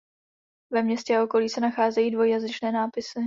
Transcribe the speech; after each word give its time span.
Ve 0.73 0.83
městě 0.83 1.17
a 1.17 1.23
okolí 1.23 1.49
se 1.49 1.61
nacházejí 1.61 2.11
dvojjazyčné 2.11 2.71
nápisy. 2.71 3.19